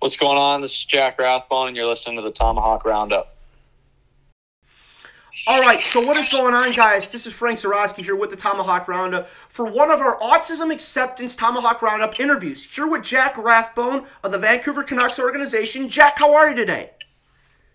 [0.00, 0.62] What's going on?
[0.62, 3.36] This is Jack Rathbone, and you're listening to the Tomahawk Roundup.
[5.46, 7.06] All right, so what is going on, guys?
[7.06, 11.36] This is Frank Zarowski here with the Tomahawk Roundup for one of our Autism Acceptance
[11.36, 12.64] Tomahawk Roundup interviews.
[12.64, 15.86] Here with Jack Rathbone of the Vancouver Canucks organization.
[15.86, 16.92] Jack, how are you today?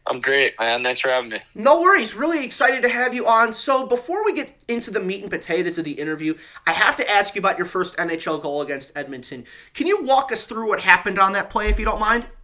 [0.08, 0.84] I'm great, man.
[0.84, 1.40] Thanks for having me.
[1.56, 2.14] No worries.
[2.14, 3.52] Really excited to have you on.
[3.52, 6.36] So, before we get into the meat and potatoes of the interview,
[6.68, 9.46] I have to ask you about your first NHL goal against Edmonton.
[9.74, 12.28] Can you walk us through what happened on that play, if you don't mind?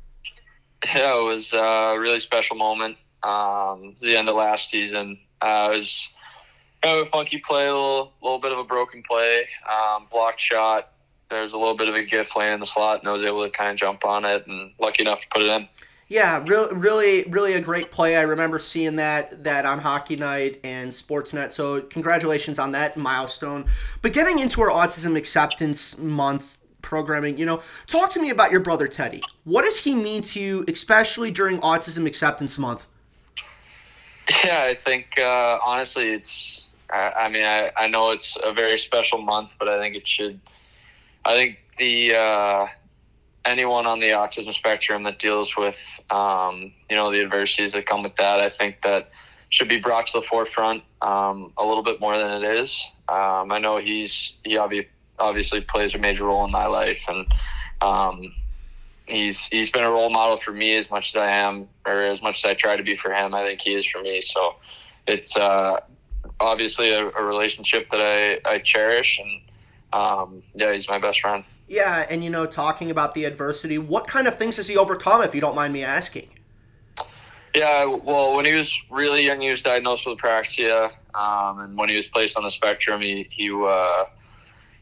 [0.95, 2.97] Yeah, it was a really special moment.
[3.21, 5.19] Um, it was the end of last season.
[5.39, 6.09] Uh, it was
[6.81, 10.39] kind of a funky play, a little, little bit of a broken play, um, blocked
[10.39, 10.91] shot.
[11.29, 13.23] There was a little bit of a gift laying in the slot, and I was
[13.23, 15.67] able to kind of jump on it, and lucky enough to put it in.
[16.11, 18.17] Yeah, really, really, really a great play.
[18.17, 21.53] I remember seeing that that on Hockey Night and Sportsnet.
[21.53, 23.65] So congratulations on that milestone.
[24.01, 28.59] But getting into our Autism Acceptance Month programming, you know, talk to me about your
[28.59, 29.23] brother Teddy.
[29.45, 32.87] What does he mean to you, especially during Autism Acceptance Month?
[34.43, 36.71] Yeah, I think uh, honestly, it's.
[36.89, 40.05] I, I mean, I, I know it's a very special month, but I think it
[40.05, 40.41] should.
[41.23, 42.67] I think the uh,
[43.45, 48.03] anyone on the autism spectrum that deals with um, you know the adversities that come
[48.03, 49.11] with that i think that
[49.49, 52.85] should be brought to the forefront um, a little bit more than it is.
[53.09, 54.87] Um, i know he's he obvi-
[55.19, 57.25] obviously plays a major role in my life and
[57.81, 58.33] um,
[59.05, 62.21] he's he's been a role model for me as much as i am or as
[62.21, 64.21] much as i try to be for him i think he is for me.
[64.21, 64.55] So
[65.07, 65.79] it's uh,
[66.39, 69.41] obviously a, a, relationship that I, I cherish and
[69.93, 74.05] um, yeah he's my best friend yeah, and you know, talking about the adversity, what
[74.05, 76.27] kind of things has he overcome, if you don't mind me asking?
[77.55, 81.87] Yeah, well, when he was really young, he was diagnosed with apraxia, um, and when
[81.87, 84.03] he was placed on the spectrum, he he uh,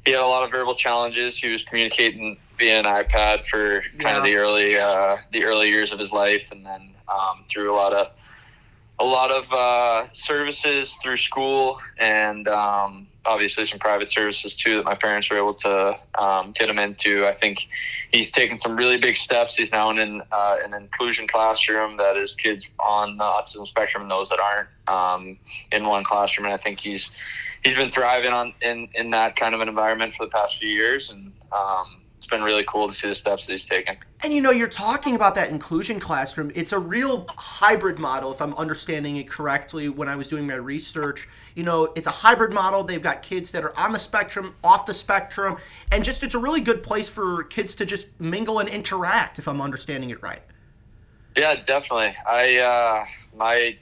[0.04, 1.38] he had a lot of verbal challenges.
[1.38, 4.18] He was communicating via an iPad for kind yeah.
[4.18, 7.76] of the early uh, the early years of his life, and then um, through a
[7.76, 8.14] lot of
[8.98, 14.86] a lot of uh, services through school and um, obviously some private services too that
[14.86, 17.28] my parents were able to um, get him into.
[17.28, 17.68] I think
[18.12, 19.56] he's taken some really big steps.
[19.56, 24.02] He's now in an, uh, an inclusion classroom that is kids on the autism spectrum
[24.02, 25.38] and those that aren't um,
[25.72, 26.46] in one classroom.
[26.46, 27.12] And I think he's
[27.64, 30.70] he's been thriving on in, in that kind of an environment for the past few
[30.70, 31.12] years.
[31.12, 33.96] And um, it's been really cool to see the steps that he's taken.
[34.24, 36.52] And you know, you're talking about that inclusion classroom.
[36.56, 39.88] It's a real hybrid model, if I'm understanding it correctly.
[39.88, 41.28] When I was doing my research,
[41.60, 42.86] you know, it's a hybrid model.
[42.86, 45.58] They've got kids that are on the spectrum, off the spectrum,
[45.92, 49.40] and just it's a really good place for kids to just mingle and interact.
[49.40, 50.42] If I'm understanding it right.
[51.36, 52.16] Yeah, definitely.
[52.26, 53.06] I uh,
[53.36, 53.76] my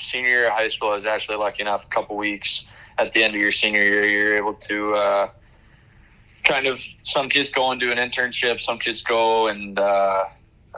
[0.00, 1.84] senior year of high school, I was actually lucky enough.
[1.84, 2.64] A couple weeks
[2.98, 4.94] at the end of your senior year, you're able to.
[4.94, 5.30] Uh,
[6.42, 8.60] kind of some kids go and do an internship.
[8.60, 10.24] Some kids go and uh,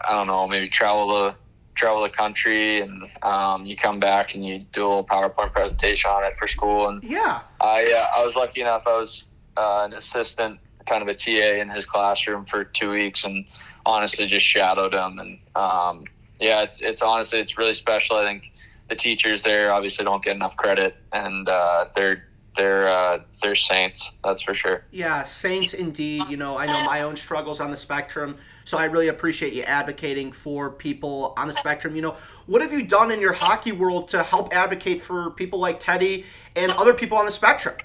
[0.06, 1.34] I don't know, maybe travel the
[1.74, 6.10] travel the country, and um, you come back and you do a little PowerPoint presentation
[6.10, 6.88] on it for school.
[6.88, 8.86] And yeah, I uh, I was lucky enough.
[8.86, 9.24] I was
[9.56, 13.44] uh, an assistant, kind of a TA in his classroom for two weeks, and
[13.86, 15.18] honestly just shadowed him.
[15.18, 16.04] And um,
[16.40, 18.16] yeah, it's it's honestly it's really special.
[18.16, 18.52] I think
[18.88, 22.24] the teachers there obviously don't get enough credit, and uh, they're
[22.56, 24.10] they're uh, they're saints.
[24.22, 24.84] That's for sure.
[24.90, 26.24] Yeah, saints indeed.
[26.28, 29.62] You know, I know my own struggles on the spectrum, so I really appreciate you
[29.62, 31.94] advocating for people on the spectrum.
[31.94, 32.16] You know,
[32.46, 36.24] what have you done in your hockey world to help advocate for people like Teddy
[36.56, 37.76] and other people on the spectrum?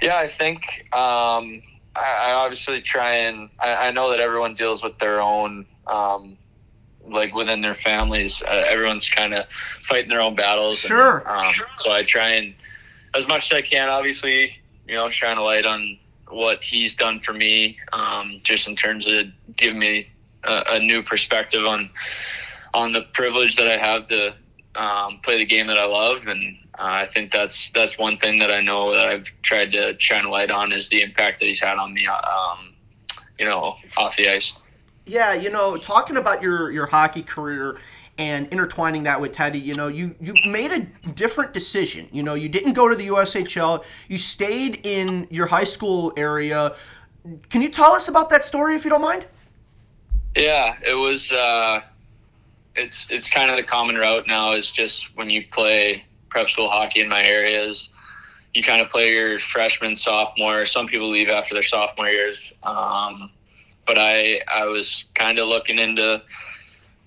[0.00, 1.62] Yeah, I think um,
[1.94, 5.66] I, I, obviously try and I, I, know that everyone deals with their own.
[5.86, 6.38] Um,
[7.06, 9.46] like within their families, uh, everyone's kind of
[9.82, 10.78] fighting their own battles.
[10.78, 11.24] Sure.
[11.26, 12.54] And, um, so I try and
[13.14, 14.56] as much as I can, obviously,
[14.86, 15.98] you know, shine a light on
[16.30, 19.26] what he's done for me, um, just in terms of
[19.56, 20.08] giving me
[20.44, 21.90] a, a, new perspective on
[22.72, 24.34] on the privilege that I have to
[24.76, 28.38] um, play the game that I love, and uh, I think that's that's one thing
[28.38, 31.46] that I know that I've tried to shine a light on is the impact that
[31.46, 32.74] he's had on me, um,
[33.38, 34.52] you know, off the ice.
[35.06, 37.78] Yeah, you know, talking about your your hockey career
[38.20, 40.80] and intertwining that with Teddy, you know, you you made a
[41.12, 42.06] different decision.
[42.12, 43.82] You know, you didn't go to the USHL.
[44.08, 46.76] You stayed in your high school area.
[47.48, 49.26] Can you tell us about that story, if you don't mind?
[50.36, 51.32] Yeah, it was.
[51.32, 51.80] Uh,
[52.76, 54.52] it's it's kind of the common route now.
[54.52, 57.88] Is just when you play prep school hockey in my areas,
[58.52, 60.66] you kind of play your freshman, sophomore.
[60.66, 63.30] Some people leave after their sophomore years, um,
[63.86, 66.22] but I I was kind of looking into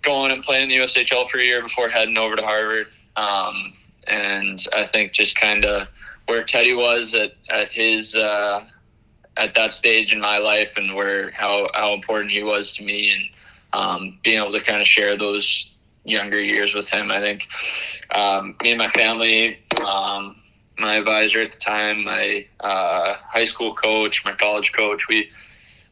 [0.03, 2.87] going and playing the USHL for a year before heading over to Harvard.
[3.15, 3.73] Um,
[4.07, 5.87] and I think just kind of
[6.27, 8.65] where Teddy was at, at his uh,
[9.37, 13.13] at that stage in my life and where how how important he was to me
[13.13, 13.23] and
[13.73, 15.69] um, being able to kind of share those
[16.05, 17.11] younger years with him.
[17.11, 17.47] I think
[18.11, 20.35] um, me and my family, um,
[20.77, 25.31] my advisor at the time, my uh, high school coach, my college coach, we,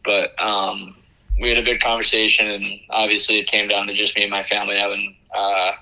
[0.04, 0.96] but um,
[1.42, 4.44] we had a good conversation, and obviously it came down to just me and my
[4.44, 5.16] family having.
[5.36, 5.74] Uh,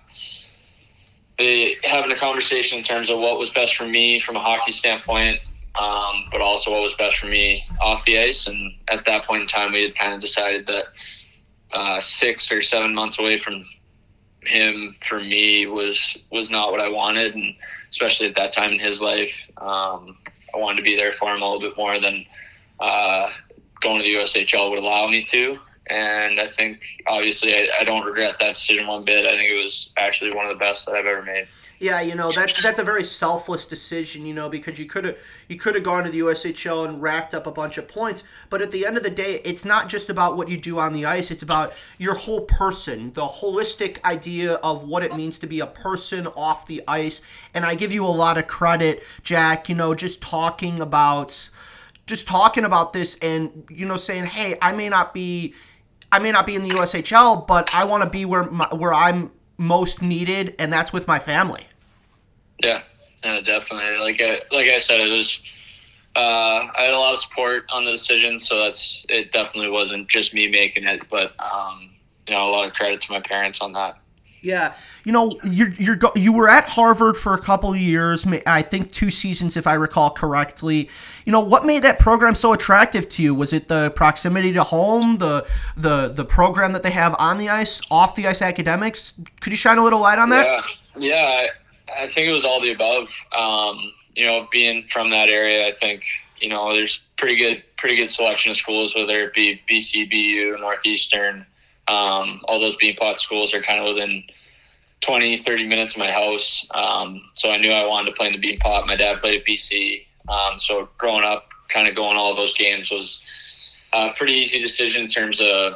[1.85, 5.39] having a conversation in terms of what was best for me from a hockey standpoint,
[5.79, 8.45] um, but also what was best for me off the ice.
[8.45, 10.83] And at that point in time, we had kind of decided that
[11.71, 13.63] uh, six or seven months away from
[14.41, 17.55] him for me was was not what I wanted, and
[17.89, 20.17] especially at that time in his life, um,
[20.53, 22.25] I wanted to be there for him a little bit more than
[22.79, 23.29] uh,
[23.81, 25.59] going to the USHL would allow me to.
[25.89, 29.25] And I think obviously I, I don't regret that decision one bit.
[29.25, 31.47] I think it was actually one of the best that I've ever made.
[31.79, 35.17] Yeah, you know that's that's a very selfless decision, you know, because you could have
[35.47, 38.61] you could have gone to the USHL and racked up a bunch of points, but
[38.61, 41.05] at the end of the day, it's not just about what you do on the
[41.05, 45.61] ice; it's about your whole person, the holistic idea of what it means to be
[45.61, 47.21] a person off the ice.
[47.53, 49.69] And I give you a lot of credit, Jack.
[49.69, 51.49] You know, just talking about
[52.09, 55.53] just talking about this and you know saying, "Hey, I may not be."
[56.11, 58.91] I may not be in the USHL, but I want to be where my, where
[58.91, 59.29] I'm
[59.59, 61.67] most needed, and that's with my family.
[62.63, 62.81] Yeah,
[63.23, 63.99] yeah definitely.
[63.99, 65.39] Like I, like I said, it was.
[66.15, 69.31] Uh, I had a lot of support on the decision, so that's it.
[69.31, 71.91] Definitely wasn't just me making it, but um,
[72.27, 73.99] you know, a lot of credit to my parents on that.
[74.41, 78.91] Yeah, you know, you're you're you were at Harvard for a couple years, I think
[78.91, 80.89] two seasons, if I recall correctly.
[81.25, 83.35] You know, what made that program so attractive to you?
[83.35, 85.45] Was it the proximity to home, the
[85.75, 89.13] the the program that they have on the ice, off the ice academics?
[89.41, 90.45] Could you shine a little light on that?
[90.95, 91.47] Yeah, yeah,
[91.97, 93.09] I, I think it was all the above.
[93.37, 96.03] Um, you know, being from that area, I think
[96.39, 100.57] you know there's pretty good pretty good selection of schools, whether it be BC, BU,
[100.59, 101.45] Northeastern.
[101.89, 104.23] Um, all those Beanpot schools are kind of within
[105.01, 106.65] 20, 30 minutes of my house.
[106.71, 108.85] Um, so I knew I wanted to play in the Beanpot.
[108.85, 110.05] My dad played at BC.
[110.27, 113.21] Um, so growing up, kind of going all those games was
[113.93, 115.73] a pretty easy decision in terms of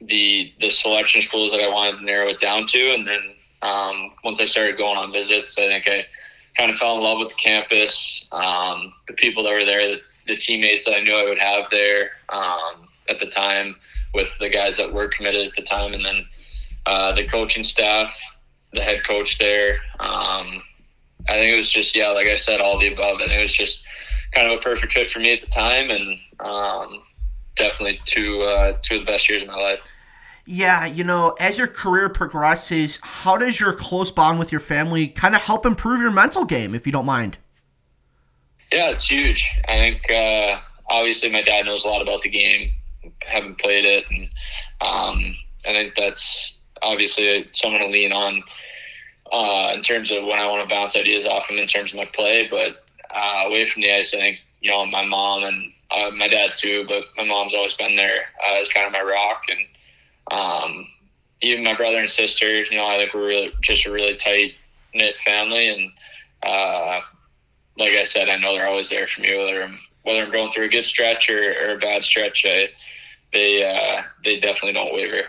[0.00, 2.94] the the selection schools that I wanted to narrow it down to.
[2.94, 3.20] And then
[3.62, 6.06] um, once I started going on visits, I think I
[6.56, 10.00] kind of fell in love with the campus, um, the people that were there, the,
[10.26, 13.76] the, teammates that I knew I would have there um, at the time,
[14.14, 16.24] with the guys that were committed at the time, and then
[16.86, 18.18] uh, the coaching staff,
[18.72, 19.74] the head coach there.
[19.98, 20.62] Um,
[21.28, 23.16] I think it was just yeah, like I said, all the above.
[23.20, 23.82] I think it was just
[24.32, 27.02] kind of a perfect fit for me at the time, and um,
[27.56, 29.80] definitely two uh, two of the best years of my life.
[30.46, 35.06] Yeah, you know, as your career progresses, how does your close bond with your family
[35.06, 37.36] kind of help improve your mental game, if you don't mind?
[38.72, 39.48] Yeah, it's huge.
[39.68, 40.58] I think uh,
[40.88, 42.72] obviously my dad knows a lot about the game,
[43.20, 44.24] haven't played it, and
[44.80, 45.36] um,
[45.66, 48.42] I think that's obviously someone to lean on
[49.32, 51.98] uh, in terms of when I want to bounce ideas off him in terms of
[51.98, 52.48] my play.
[52.50, 56.28] But uh, away from the ice, I think you know my mom and uh, my
[56.28, 60.38] dad too, but my mom's always been there uh, as kind of my rock, and
[60.38, 60.86] um,
[61.42, 62.62] even my brother and sister.
[62.64, 64.54] You know, I think we're really just a really tight
[64.94, 65.92] knit family, and
[66.44, 67.00] uh,
[67.76, 70.50] like I said, I know they're always there for me, whether I'm whether I'm going
[70.50, 72.44] through a good stretch or, or a bad stretch.
[72.46, 72.68] I,
[73.32, 75.28] they uh, they definitely don't waver.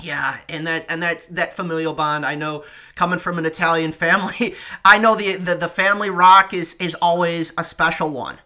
[0.00, 2.26] Yeah, and that and that that familial bond.
[2.26, 2.64] I know
[2.94, 7.52] coming from an Italian family, I know the the, the family rock is is always
[7.56, 8.38] a special one.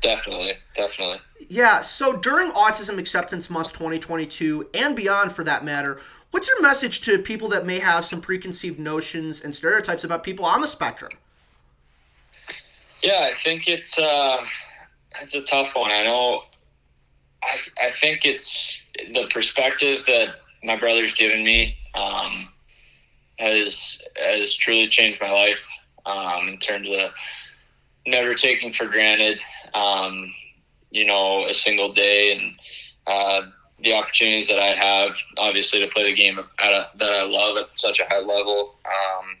[0.00, 1.20] Definitely, definitely.
[1.48, 1.80] Yeah.
[1.80, 5.98] So during Autism Acceptance Month 2022 and beyond, for that matter,
[6.30, 10.44] what's your message to people that may have some preconceived notions and stereotypes about people
[10.44, 11.12] on the spectrum?
[13.04, 14.42] Yeah, I think it's uh,
[15.20, 15.90] it's a tough one.
[15.90, 16.44] I know.
[17.42, 18.80] I I think it's
[19.12, 22.48] the perspective that my brother's given me um,
[23.38, 25.68] has has truly changed my life
[26.06, 27.10] um, in terms of
[28.06, 29.38] never taking for granted,
[29.74, 30.34] um,
[30.90, 32.58] you know, a single day and
[33.06, 33.42] uh,
[33.82, 37.78] the opportunities that I have, obviously, to play the game a, that I love at
[37.78, 38.76] such a high level.
[38.86, 39.36] Um,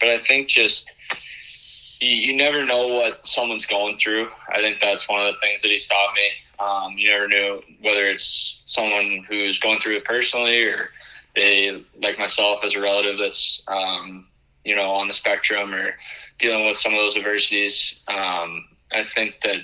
[0.00, 0.90] but I think just
[2.00, 4.28] you, you never know what someone's going through.
[4.48, 6.30] I think that's one of the things that he's taught me.
[6.58, 10.90] Um, you never know whether it's someone who's going through it personally or
[11.36, 14.26] they, like myself, as a relative that's, um,
[14.64, 15.94] you know, on the spectrum or
[16.38, 18.00] dealing with some of those adversities.
[18.08, 19.60] Um, I think that,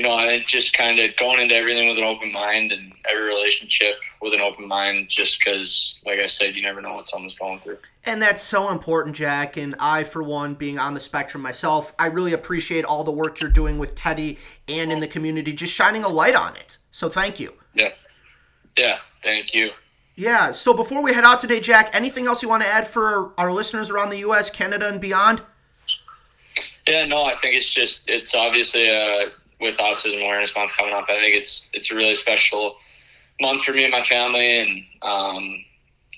[0.00, 3.22] you know, I just kind of going into everything with an open mind and every
[3.22, 7.34] relationship with an open mind, just because, like I said, you never know what someone's
[7.34, 7.76] going through.
[8.06, 9.58] And that's so important, Jack.
[9.58, 13.42] And I, for one, being on the spectrum myself, I really appreciate all the work
[13.42, 14.38] you're doing with Teddy
[14.68, 16.78] and in the community, just shining a light on it.
[16.92, 17.52] So thank you.
[17.74, 17.90] Yeah.
[18.78, 19.00] Yeah.
[19.22, 19.72] Thank you.
[20.16, 20.52] Yeah.
[20.52, 23.52] So before we head out today, Jack, anything else you want to add for our
[23.52, 25.42] listeners around the U.S., Canada, and beyond?
[26.88, 29.26] Yeah, no, I think it's just it's obviously uh,
[29.60, 31.04] with Autism Awareness Month coming up.
[31.08, 32.76] I think it's it's a really special
[33.40, 35.64] month for me and my family, and um,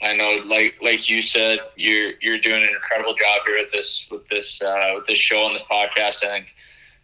[0.02, 4.06] I know, like like you said, you're you're doing an incredible job here with this
[4.10, 6.24] with this uh, with this show and this podcast.
[6.24, 6.54] I think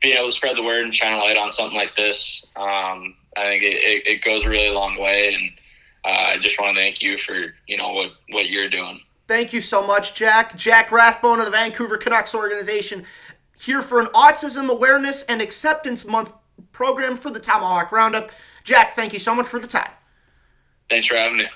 [0.00, 3.16] being able to spread the word and shine a light on something like this, um,
[3.36, 5.34] I think it, it, it, goes a really long way.
[5.34, 5.50] And
[6.04, 9.00] uh, I just want to thank you for you know what what you're doing.
[9.28, 10.56] Thank you so much, Jack.
[10.56, 13.04] Jack Rathbone of the Vancouver Canucks organization
[13.60, 16.32] here for an Autism Awareness and Acceptance Month
[16.72, 18.30] program for the Tomahawk Roundup.
[18.64, 19.90] Jack, thank you so much for the time.
[20.88, 21.46] Thanks for having me.